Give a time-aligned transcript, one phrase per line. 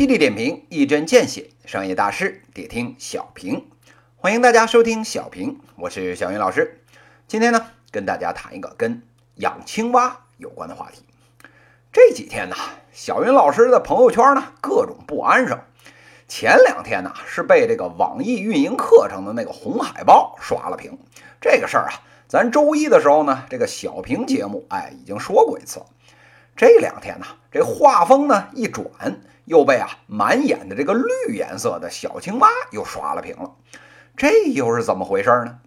[0.00, 3.66] 犀利点评，一针见血，商业大师得听小平。
[4.16, 6.80] 欢迎大家收听小平，我是小云老师。
[7.28, 9.02] 今天呢，跟大家谈一个跟
[9.34, 11.02] 养青蛙有关的话题。
[11.92, 12.56] 这几天呢，
[12.94, 15.60] 小云老师的朋友圈呢，各种不安生。
[16.26, 20.98] 前两天呢，是被这个网易运营课程的那个红海报刷了屏。
[21.42, 25.82] 这个事儿啊，咱周一的时候呢，这个小平节目哎已经说过一次。
[26.60, 28.86] 这两天呢，这画风呢一转，
[29.46, 33.52] 又被啊满眼的这个绿颜色的小青蛙又刷了屏了。
[34.14, 35.58] 这又是怎么回事呢？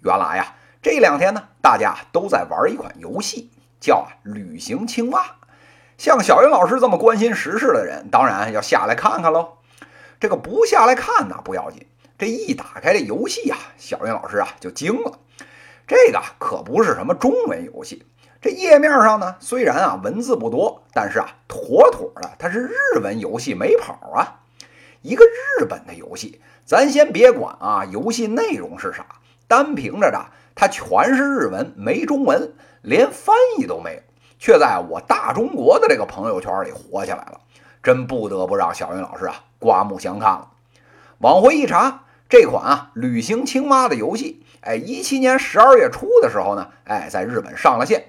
[0.00, 5.36] 原来呀，这两天呢，大家都在玩一款游戏，叫旅行青蛙。
[5.98, 9.58] 像小云老师这么关心时事的人，当然要下来看看喽。
[10.18, 11.86] 这个不下来看呢不要紧，
[12.18, 15.20] 这一打开这游戏呀，小云老师啊就惊了。
[15.86, 18.04] 这个可不是什么中文游戏。
[18.44, 24.42] 这页面上呢，虽然啊文字不多，但是啊妥妥的它是日文游戏没跑啊。
[25.00, 29.06] 一个日本的游戏，咱先别管啊游戏内容是啥，
[29.48, 34.00] 单凭着的它全是日文没中文，连翻译都没有，
[34.38, 37.40] 却在我大中国的这个朋友圈里火起来了，
[37.82, 40.50] 真不得不让小云老师啊刮目相看了。
[41.16, 48.04] 往回一查，这款啊旅行青蛙的游戏，哎，一七年十二月初的时候呢，哎，在日本上了线。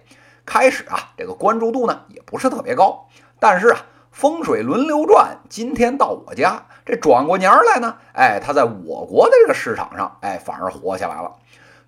[0.46, 3.08] 开始啊，这个关注度呢也不是特别高，
[3.40, 3.80] 但是啊，
[4.12, 11.36] 风水轮流转，今天到我家，这转过年来呢，哎，它在我国的这个市场上，哎，反而火起来了。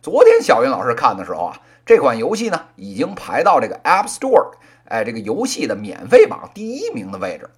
[0.01, 4.51] 昨天小云老师看的时候啊，这款游戏呢已经排到这个 App Store，
[4.85, 7.49] 哎，这个游戏的免费榜第一名的位置。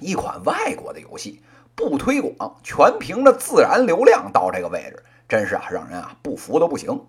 [0.00, 1.42] 一款外国的游戏
[1.74, 7.06] 不推广，全凭着自然流量到这个位置，真是啊，让人啊不服都不行。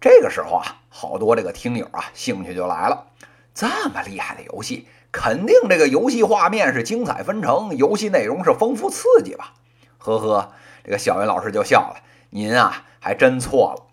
[0.00, 3.06] 这个时候啊，好多这个听友啊，兴趣就来了。
[3.54, 9.54] 这么厉害的游戏，肯定这个游戏画面是精彩纷呈，游戏内容是丰富刺激吧？
[9.98, 10.52] 呵呵，
[10.84, 12.02] 这个小云老师就笑了。
[12.30, 13.86] 您啊，还真错了。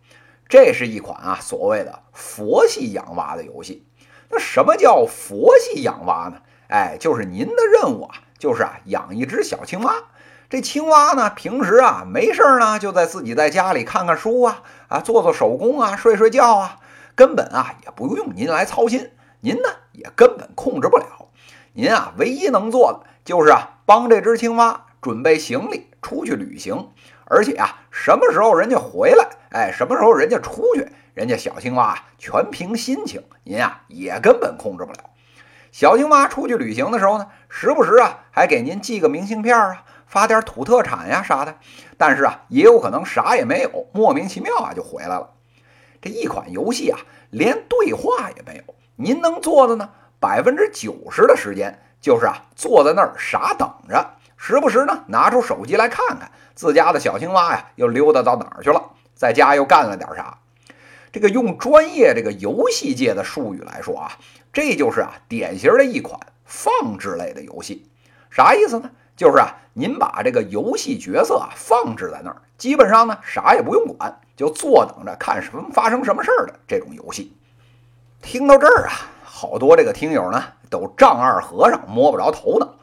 [0.49, 3.87] 这是一款啊，所谓的佛系养蛙的游戏。
[4.29, 6.41] 那什么叫佛系养蛙呢？
[6.67, 9.95] 哎，就是您的任务啊，就是啊，养一只小青蛙。
[10.53, 16.77] 这青蛙呢，平时啊没事呢，就在自己在家里看看书啊，啊做做手工啊，睡睡觉啊，
[17.15, 19.09] 根本啊也不用您来操心，
[19.39, 21.05] 您呢也根本控制不了。
[21.73, 26.91] 您啊唯一能做的就是啊帮这只青蛙准备行李出去旅行，
[27.25, 34.99] 而且啊什么时候人家回来，哎什么时候人家出去，人家小青蛙啊全凭心情，您啊也根本控制不了。
[35.71, 39.85] 小青蛙出去旅行的时候呢，时不时啊还给您寄个明信片啊。
[40.13, 41.57] 发点土特产呀啥的，
[41.97, 45.27] 但是啊，也有可能啥也没有，莫名其妙啊就回来了。
[45.99, 46.99] 这一款游戏啊，
[47.31, 54.07] 连对话也没有，您能做的呢，百分之九十的时间就是啊，坐在那儿傻等着，
[54.37, 60.37] 时不时呢拿出手机来看看自家的小青蛙呀又溜达到哪儿去了，在家又干了点啥。
[61.11, 64.11] 这个用专业这个游戏界的术语来说啊，
[64.53, 67.89] 这就是啊典型的一款放置类的游戏，
[68.29, 68.91] 啥意思呢？
[69.15, 77.35] 就是啊，您把这个游戏角色啊放置在那儿，基本上呢啥也不用管，就坐等着看什么发生什么事儿的这种游戏。
[78.21, 82.75] 听到这儿啊，好多这个听友呢都丈二和尚摸不着头脑，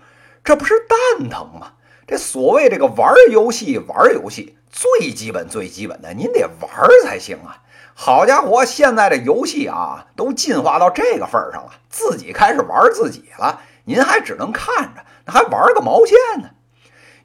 [0.43, 1.73] 这不是蛋疼吗？
[2.07, 6.71] 这所谓这个玩游戏玩游戏，最基本最基本的，您得玩
[7.05, 7.63] 才行啊！
[7.95, 15.05] 好家伙，现在这游戏啊都进化到这个份儿上了，自己开始玩自己了，您还只能看着。
[15.25, 16.49] 那还玩个毛线呢？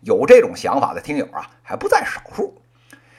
[0.05, 2.61] 有这种想法的听友啊，还不在少数。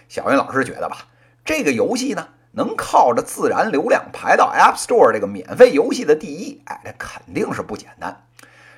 [0.09, 0.99] 小云老师觉得吧，
[1.45, 8.25] 这个游戏呢，能靠着自然流量排到 App Store 这个免费游戏的第一，哎，这肯定是不简单。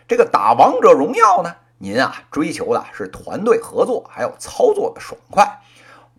[0.06, 5.60] 这个打王者荣耀呢，您啊追求的是团队合作，还有操作的爽快。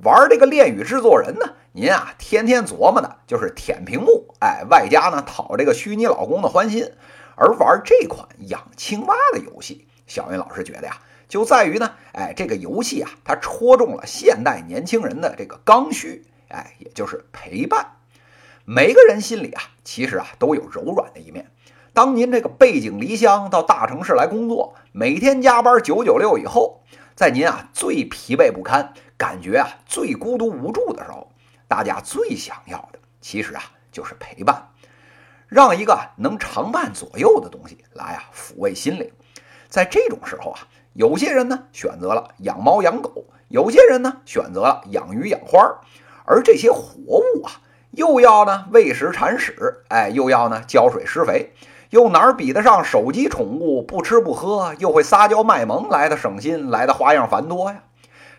[0.04, 6.94] 玩这个恋与制作人呢，您啊天天琢磨的就是舔屏幕，哎，外加呢讨这个虚拟老公的欢心。
[7.36, 10.98] 而玩这款养青蛙的游戏，小云老师觉得呀，
[11.30, 17.98] 就在于呢，哎，这个游戏啊，它戳中了现代年轻人的这个刚需，哎，也就是陪伴。
[18.66, 21.52] 每个人心里啊，其实啊，都有柔软的一面。
[21.94, 26.82] 当您这个背井离乡到大城市来工作，每天加班九九六以后，
[27.16, 31.32] 在您啊最疲惫不堪、感觉啊最孤独无助的时候，
[31.68, 33.62] 大家最想要的，其实啊
[33.92, 34.70] 就是陪伴。
[35.48, 39.12] 让一个能常伴左右的东西来啊抚慰心灵，
[39.68, 45.82] 在这种时候啊，有些人呢选择了养猫养狗，有些人呢选择了养鱼养花，
[46.26, 51.54] 而这些活物啊，又要呢喂食铲屎，哎，又要呢浇水施肥，
[51.92, 57.84] 又哪儿比得上手机宠物不吃不喝又会撒娇卖萌来的省心，来的花样繁多呀？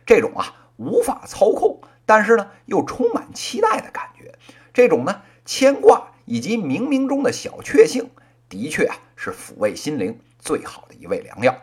[0.04, 4.34] 这种啊无法操控，但是呢又充满期待的感觉，
[4.74, 8.10] 这种呢牵挂以及冥冥中的小确幸，
[8.48, 11.56] 的确啊是抚慰心灵最好的一味良药。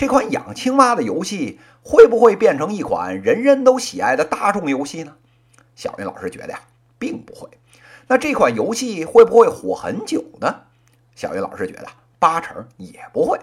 [0.00, 5.18] 这款养青蛙的游戏会不会变成一款人人都喜爱的大众游戏呢？
[5.76, 6.60] 小云老师觉得呀，
[6.98, 7.50] 并不会。
[8.06, 10.62] 那这款游戏会不会火很久呢？
[11.14, 11.86] 小云老师觉得
[12.18, 13.38] 八成也不会。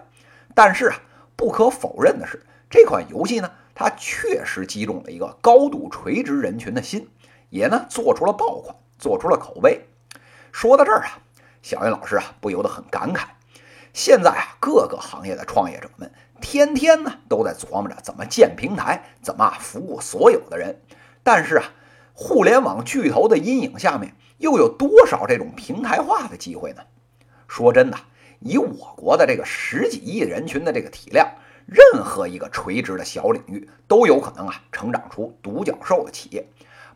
[0.56, 1.00] 但是啊，
[1.36, 7.08] 不可否认的是，这款游戏呢，它确实击中了一个高度垂直人群的心，
[7.52, 9.86] 也呢做出了爆款，做出了口碑。
[10.52, 11.20] 说到这儿啊，
[11.62, 13.28] 小云老师啊不由得很感慨。
[13.94, 16.12] 现在啊，各个行业的创业者们
[16.42, 20.82] 天天呢都在琢磨着怎么建平台，怎么服务所有的人。
[21.24, 21.66] 但是啊，
[22.14, 26.82] 互联网巨头的阴影下面，又有多少这种平台化的机会呢？
[27.48, 27.98] 说真的，
[28.40, 31.28] 以我国的这个十几亿人群的这个体量，
[31.66, 36.48] 任何一个垂直的小领域都有可能啊成长出独角兽的企业，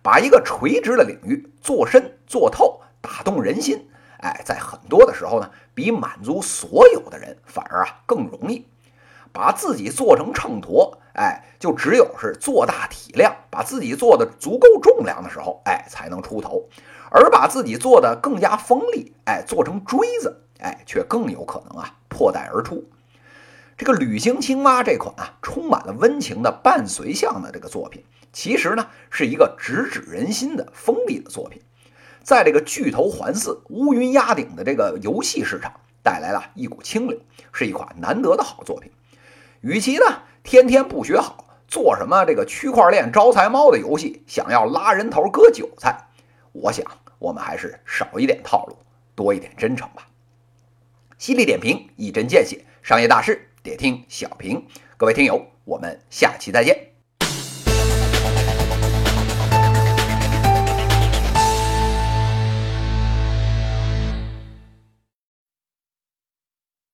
[0.01, 3.87] 把一个垂直的领域做深做透，打动人心。
[4.19, 8.65] 哎，在很多的时候呢，比满足所有的人反而啊更容易。
[9.31, 16.67] 把自己做成秤砣，哎，就只有是做大体量，把自己做的足够重量的时候，哎，才能出头。
[17.09, 22.83] 而把自己做的更加锋利，哎，做成锥子，哎，却更有可能啊破袋而出。
[23.77, 31.61] 这个旅行青蛙这款啊，充满了温情的伴随向的这个作品，其实呢是一个直指人心的锋利的作品。
[32.23, 35.73] 在这个巨头环伺、乌云压顶的这个游戏市场，
[36.03, 37.19] 带来了一股清流，
[37.51, 38.91] 是一款难得的好作品。
[39.61, 45.95] 与其呢天天不学好，做什么这个区块链招财猫的游戏，想要拉人头割韭菜，
[46.51, 46.85] 我想
[47.19, 48.77] 我们还是少一点套路，
[49.15, 50.07] 多一点真诚吧。
[51.17, 54.65] 犀利点评，一针见血，商业大事得听小平。
[54.97, 56.90] 各位听友，我们下期再见。